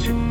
[0.00, 0.29] Change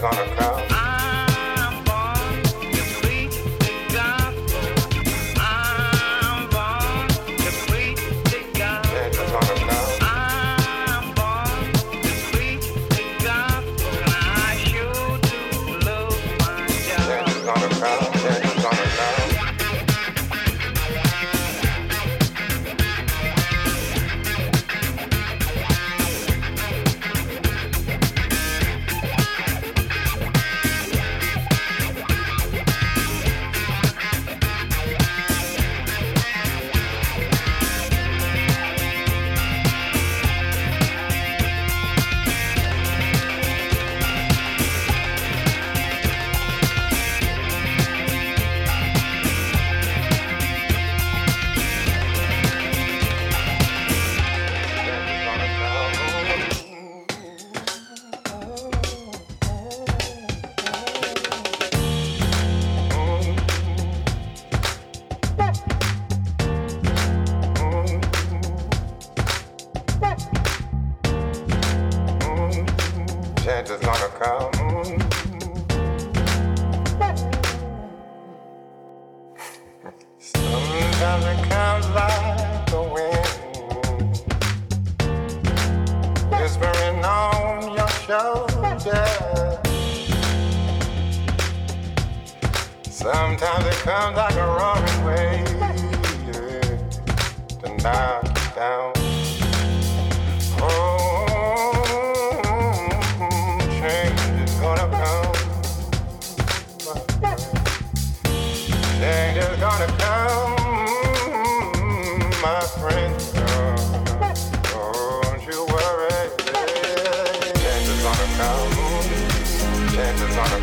[0.00, 0.57] gonna come.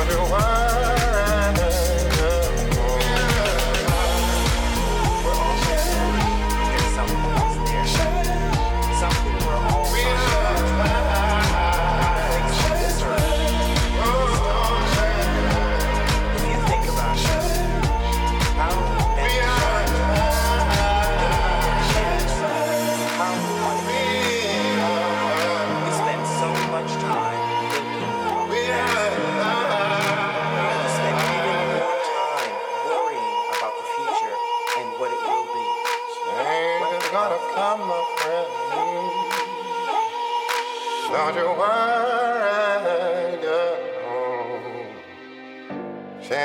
[0.00, 0.89] wonder why.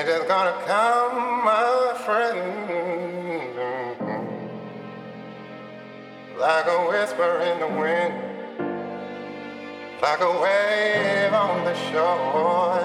[0.06, 2.38] Change is gonna come, my friend,
[6.38, 8.14] like a whisper in the wind,
[10.04, 12.80] like a wave on the shore.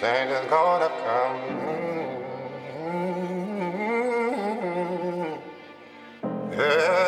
[0.00, 1.40] Change is gonna come.
[6.56, 7.07] Yeah.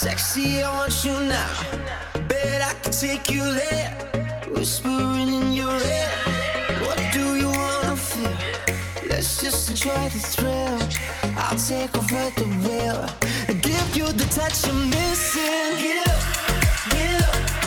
[0.00, 1.52] Sexy, I want you now.
[2.28, 3.90] Bet I can take you there.
[4.48, 6.10] Whispering in your ear.
[6.84, 8.30] What do you wanna feel?
[9.08, 10.78] Let's just enjoy the thrill.
[11.36, 13.08] I'll take over the wheel
[13.60, 15.68] give you the touch you're missing.
[15.82, 16.14] Give,
[16.90, 17.57] give.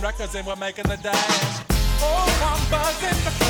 [0.00, 1.64] Records and we're making the dash.
[2.00, 3.47] Oh, I'm buzzing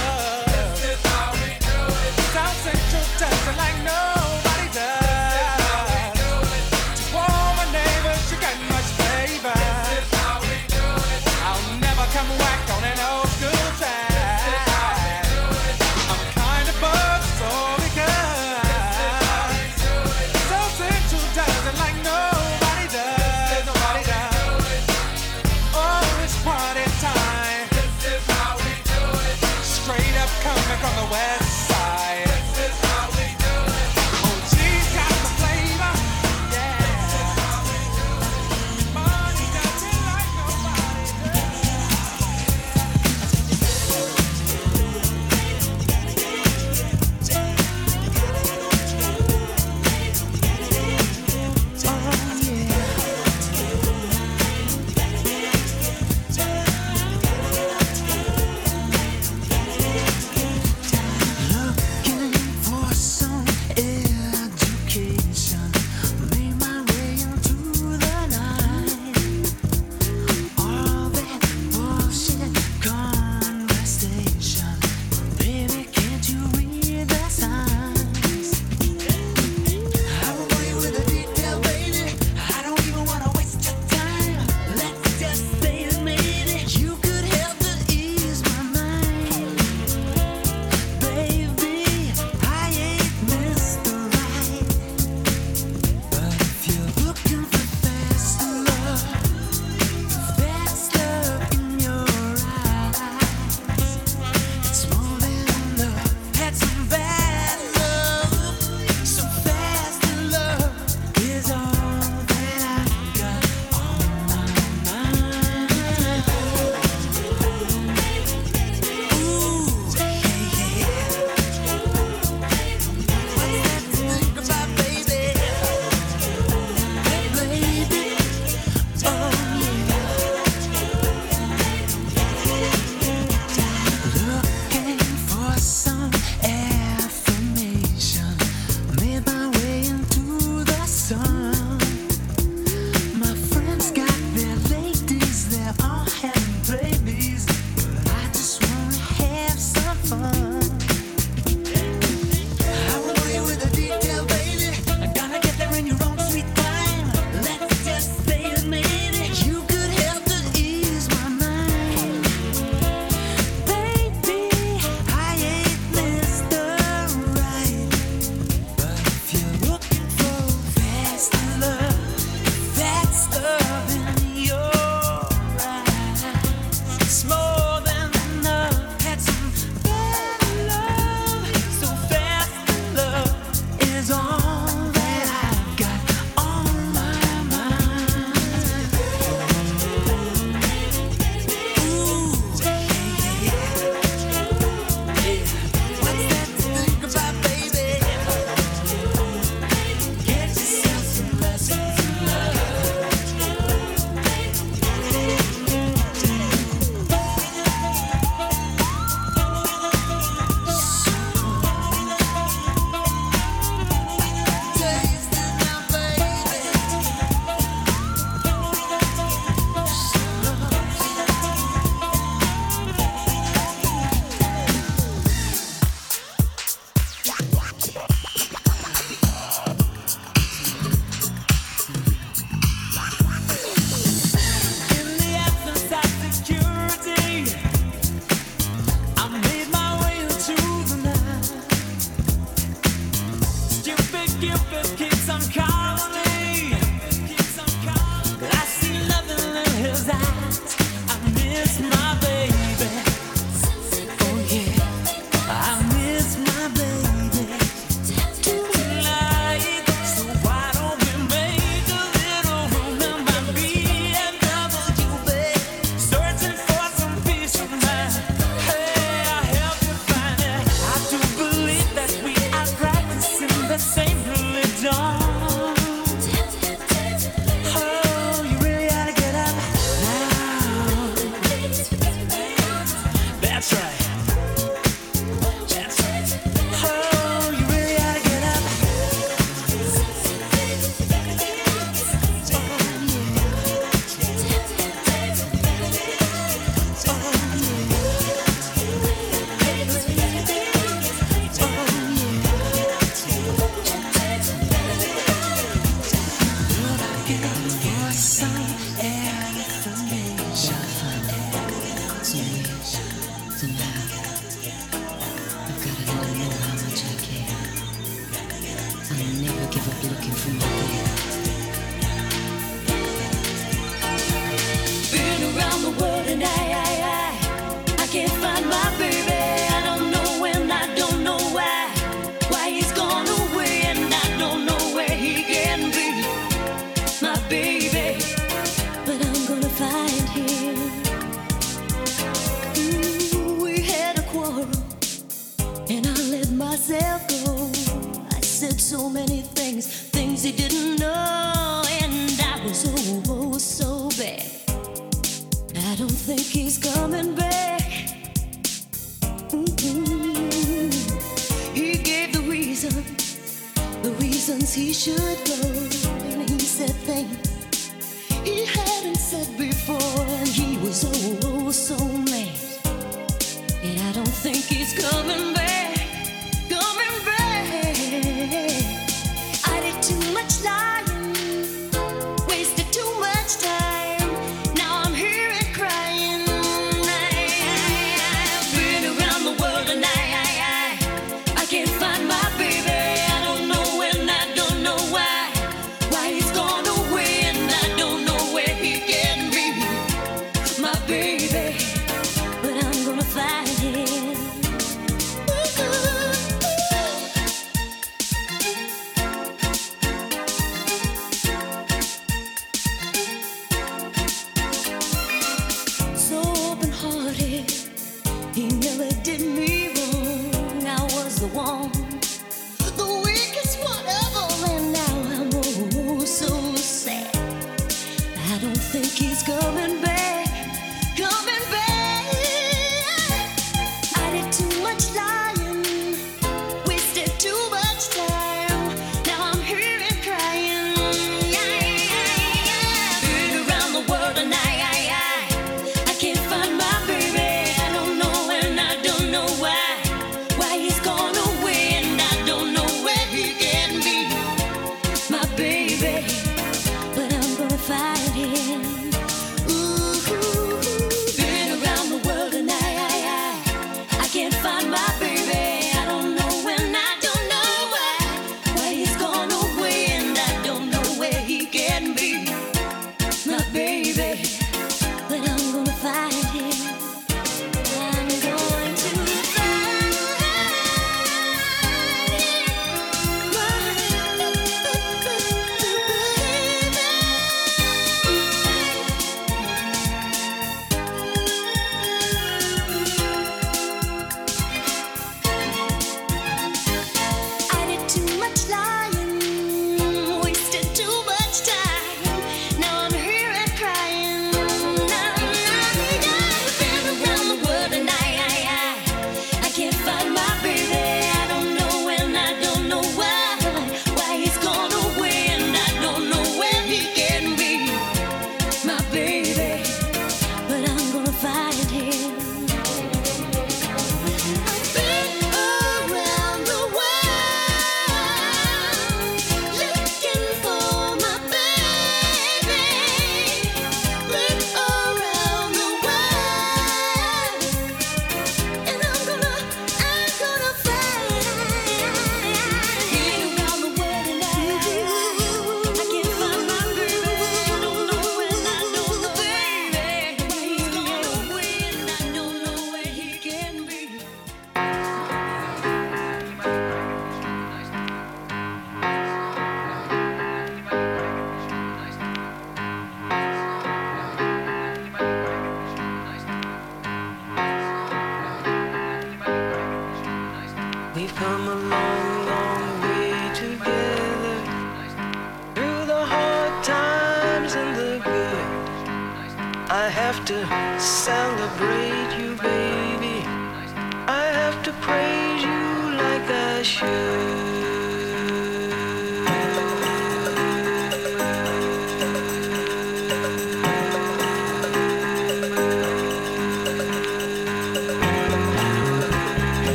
[581.00, 582.07] celebrate.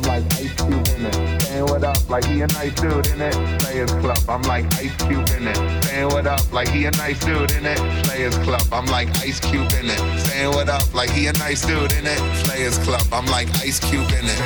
[0.00, 1.42] Like Ice Cube in it.
[1.42, 3.34] Saying what up like he a nice dude in it.
[3.60, 5.84] Players Club, I'm like Ice Cube in it.
[5.84, 7.78] Saying what up like he a nice dude in it.
[8.04, 10.00] Players Club, I'm like Ice Cube in it.
[10.26, 12.18] Saying what up like he a nice dude in it.
[12.44, 14.38] Players Club, I'm like Ice Cube in it.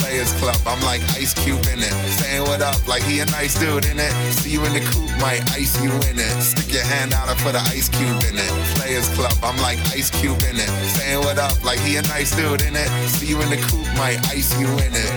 [0.00, 1.92] Players Club, I'm like Ice Cube in it.
[2.20, 4.12] Saying what up like he a nice dude in it.
[4.34, 6.42] See you in the coop, might ice you in it.
[6.42, 8.52] Stick your hand out and put an ice cube in it.
[8.76, 10.70] Players Club, I'm like Ice Cube in it.
[10.96, 12.88] Saying what up like he a nice dude in it.
[13.08, 15.12] See you in the coop, might ice you in it.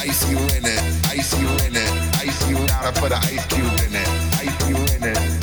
[0.00, 3.46] Ice you in it, ice you in it, ice you out and put an ice
[3.46, 4.08] cube in it.
[4.42, 5.39] Ice you in it,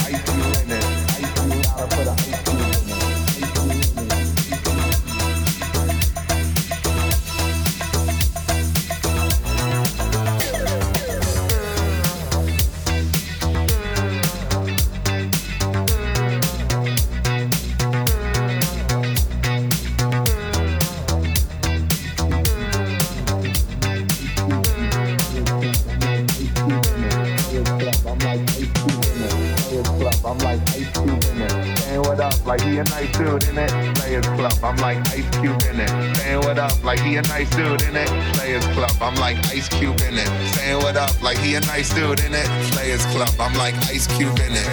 [34.68, 35.90] I'm like Ice Cube in it.
[36.18, 38.10] Saying what up like he a nice dude in it.
[38.36, 40.28] Players Club, I'm like Ice Cube in it.
[40.56, 42.48] Saying what up like he a nice dude in it.
[42.74, 44.68] Players Club, I'm like Ice Cube in it.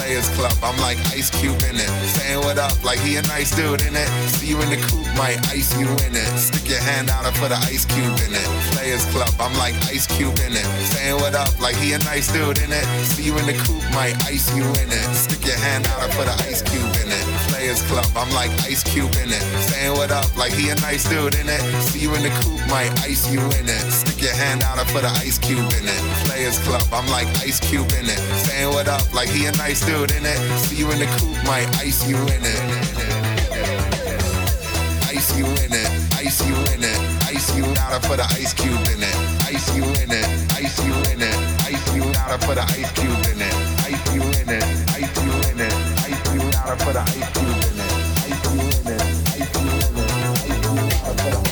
[0.00, 1.92] Players Club, I'm like Ice Cube in it.
[2.16, 4.08] Saying what up like he a nice dude in it.
[4.32, 6.32] See you in the coop, might ice you in it.
[6.38, 8.48] Stick your hand out and put an ice cube in it.
[8.72, 10.66] Players Club, I'm like Ice Cube in it.
[10.92, 12.84] Saying what up like he a nice dude in it.
[13.04, 15.04] See you in the coop, might ice you in it.
[15.14, 17.31] Stick your hand out and put an ice cube in it.
[17.62, 19.42] Players Club, I'm like Ice Cube in it.
[19.70, 21.62] Saying what up like he a nice dude in it.
[21.86, 23.86] See you in the coop, might ice you in it.
[23.86, 26.02] Stick your hand out and put an ice cube in it.
[26.26, 28.18] Players Club, I'm like Ice Cube in it.
[28.42, 30.38] Saying what up like he a nice dude in it.
[30.58, 32.62] See you in the coop, might ice you in it.
[35.06, 36.98] Ice you in it, ice you in it,
[37.30, 39.16] ice you out and put an ice cube in it.
[39.46, 40.26] Ice you in it,
[40.58, 41.36] ice you in it,
[41.70, 43.54] ice you out and put an ice cube in it.
[43.86, 44.64] Ice you in it,
[44.98, 45.91] ice you in it,
[46.68, 48.02] and put an ice cube in it.
[48.26, 48.98] In it, in
[51.36, 51.51] it,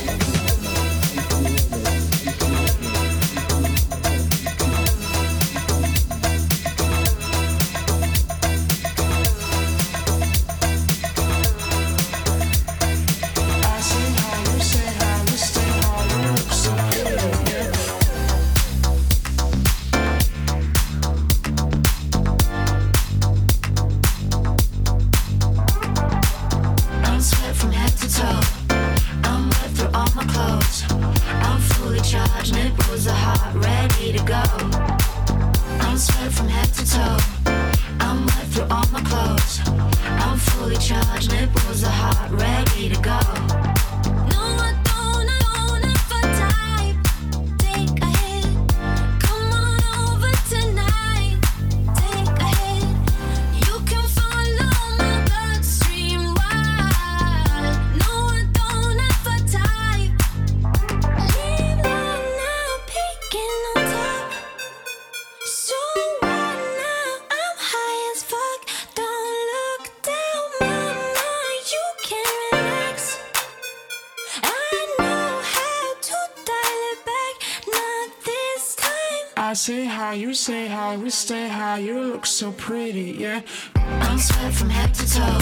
[80.97, 81.78] we stay high.
[81.78, 83.43] you look so pretty, yeah.
[83.76, 85.38] I'm sweat from head to toe.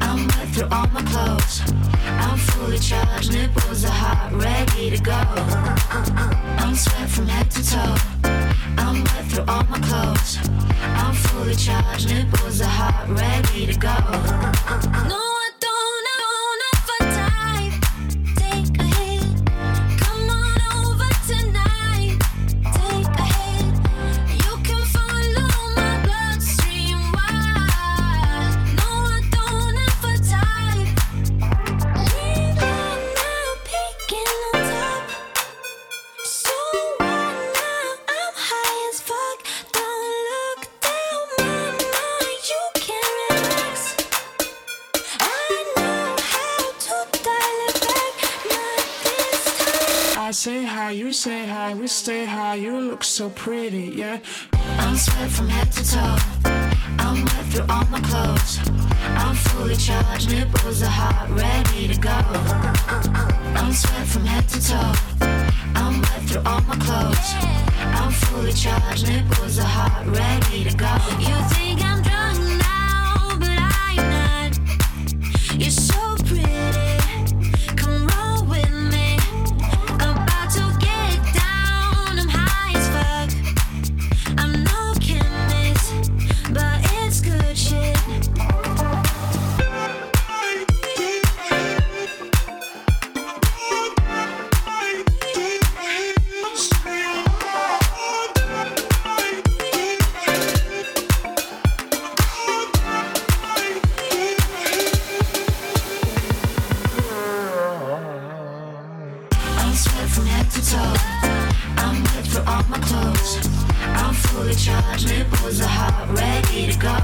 [0.00, 1.62] I'm wet through all my clothes.
[2.04, 5.20] I'm fully charged, nipples are hot, ready to go.
[6.62, 7.96] I'm sweat from head to toe.
[8.78, 10.38] I'm wet through all my clothes.
[10.80, 13.96] I'm fully charged, nipples are hot, ready to go.
[15.08, 15.29] No,
[53.20, 54.18] so pretty, yeah.
[54.78, 56.16] I'm sweat from head to toe.
[57.04, 58.58] I'm wet through all my clothes.
[59.24, 62.16] I'm fully charged, nipples are hot, ready to go.
[63.60, 64.94] I'm sweat from head to toe.
[65.74, 67.30] I'm wet through all my clothes.
[68.00, 70.92] I'm fully charged, nipples are hot, ready to go.
[71.28, 75.60] You think I'm drunk now, but I'm not.
[75.60, 75.89] You're so
[110.40, 110.94] head to toe.
[111.76, 113.32] I'm wet for all my clothes.
[114.00, 116.96] I'm fully charged, nipples are hot, ready to go.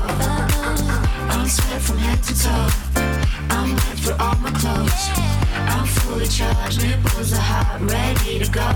[1.34, 2.68] I'm sweat from head to toe.
[3.50, 5.04] I'm wet for all my clothes.
[5.74, 8.68] I'm fully charged, nipples are hot, ready to go.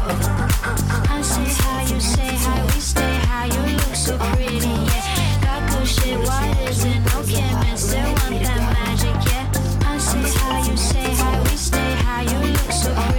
[1.17, 5.41] I say how you say how we stay how you look so pretty, yeah.
[5.45, 7.91] Got good shit, why is it no chemist?
[7.93, 9.93] They want that magic, yeah.
[9.93, 13.10] I say how you say how we stay how you look so.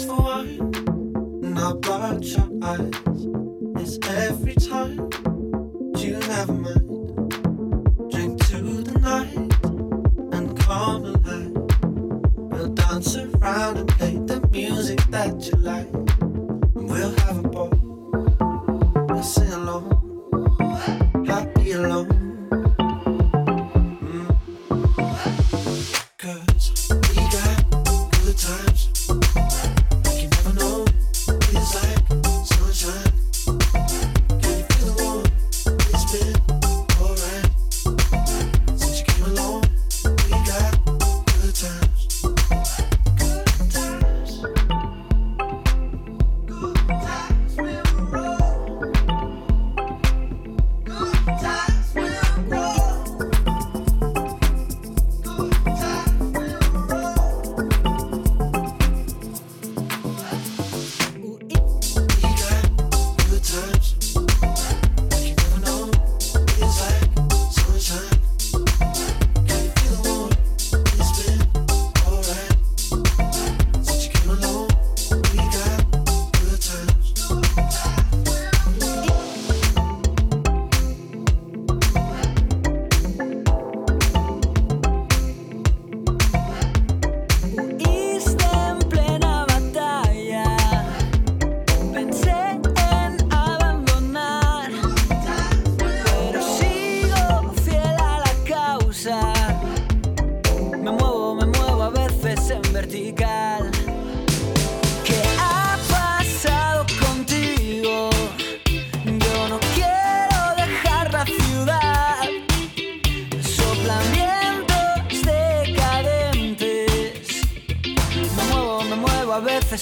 [0.00, 0.58] for wine,
[1.42, 1.82] not
[2.34, 3.11] your eyes.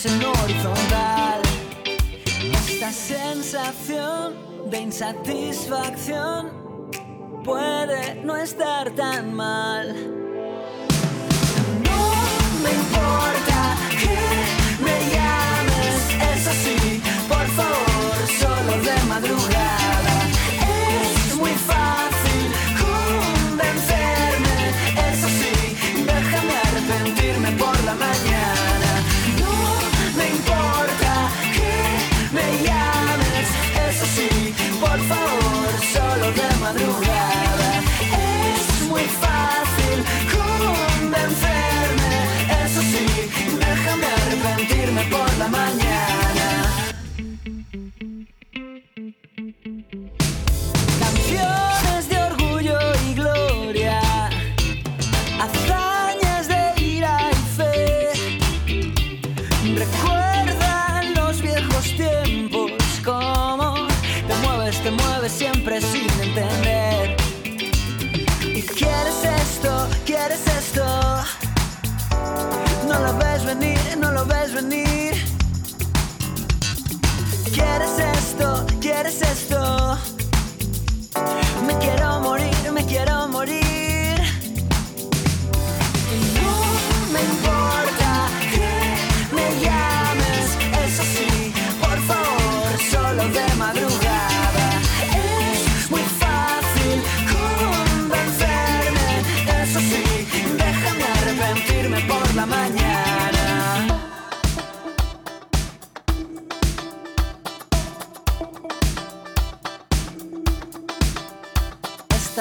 [0.07, 1.42] en horizontal.
[2.42, 4.34] Esta sensación
[4.70, 6.53] de insatisfacción
[7.44, 9.94] puede no estar tan mal.
[11.84, 12.12] No
[12.62, 13.49] me importa.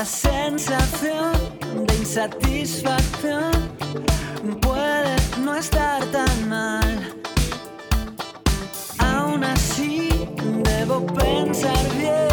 [0.02, 1.34] esa sensación
[1.86, 3.52] de insatisfacción
[4.62, 7.16] puede no estar tan mal.
[9.00, 10.10] Aún así,
[10.64, 12.29] debo pensar bien.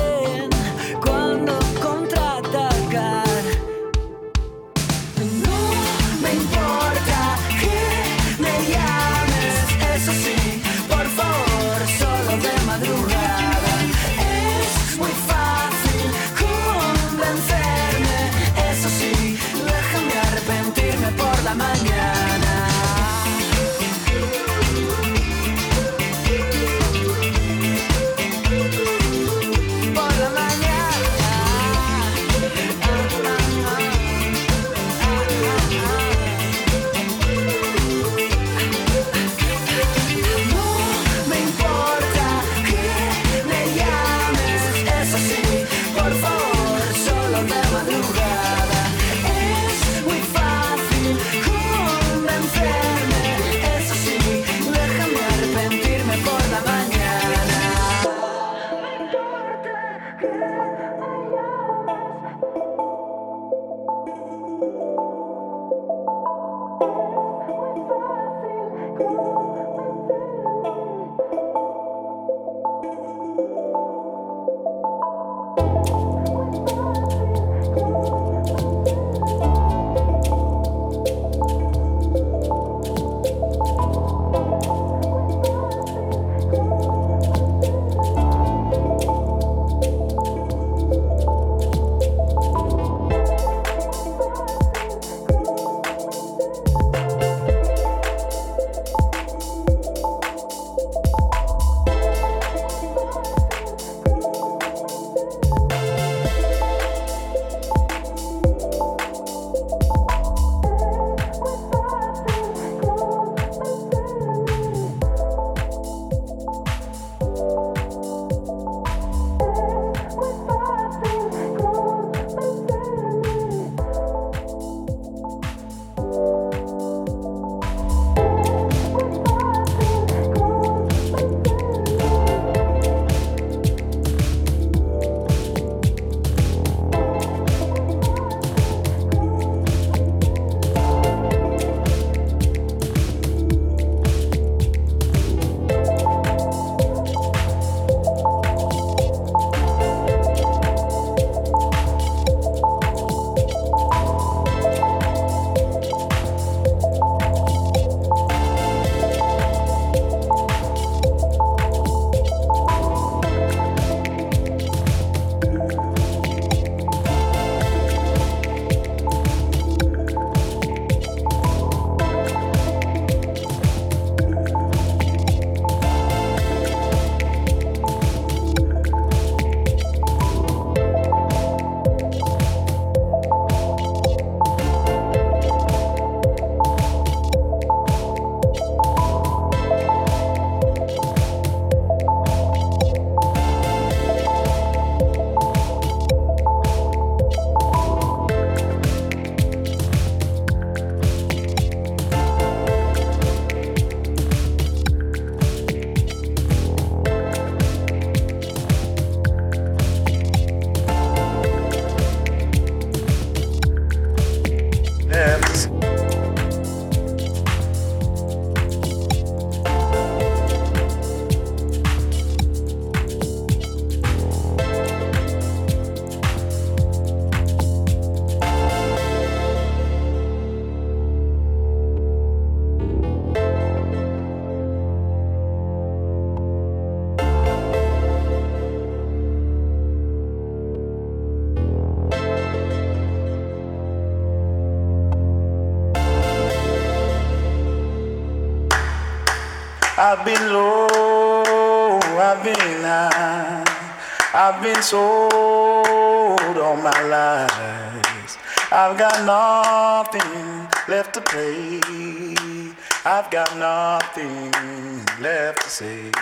[265.69, 266.13] Say.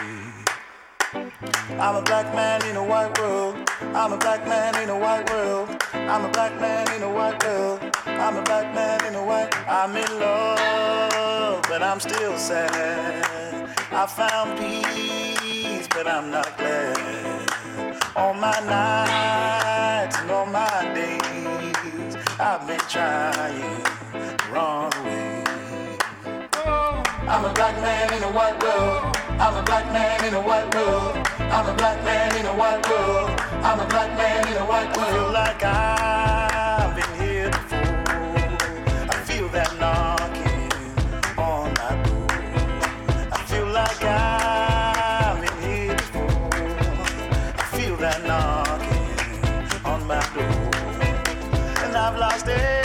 [1.13, 3.57] I'm a black man in a white world.
[3.95, 5.69] I'm a black man in a white world.
[5.93, 7.81] I'm a black man in a white world.
[8.07, 9.55] I'm a black man in a white.
[9.69, 13.69] I'm in love, but I'm still sad.
[13.93, 18.01] I found peace, but I'm not glad.
[18.17, 23.61] All my nights and all my days, I've been trying
[24.13, 25.45] the wrong way.
[27.29, 29.24] I'm a black man in a white world.
[29.37, 31.17] I'm a black man in a white world.
[31.39, 33.31] I'm a black man in a white world.
[33.65, 35.11] I'm a black man in a white world.
[35.11, 37.79] Feel like I've been here before.
[39.11, 40.73] I feel that knocking
[41.37, 42.27] on my door.
[43.33, 46.51] I feel like I've been here before.
[47.59, 51.85] I feel that knocking on my door.
[51.85, 52.84] And I've lost everything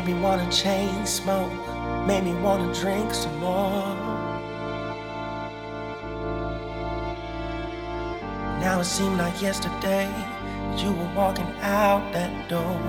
[0.00, 1.52] Made me wanna chain smoke,
[2.06, 3.94] made me wanna drink some more.
[8.60, 12.80] Now it seemed like yesterday that you were walking out that door.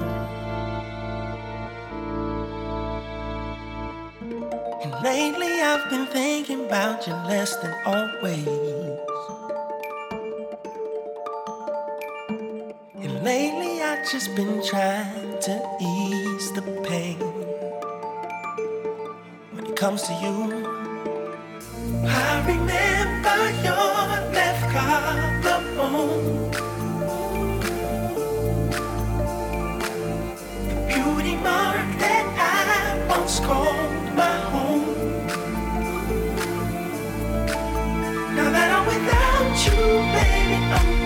[4.81, 8.47] And lately I've been thinking about you less than always.
[13.03, 15.20] And lately I've just been trying
[19.91, 20.35] comes to you,
[22.07, 23.95] I remember your
[24.31, 26.51] left collarbone.
[30.69, 34.95] The beauty mark that I once called my home.
[38.37, 39.81] Now that I'm without you,
[40.15, 41.00] baby, I'm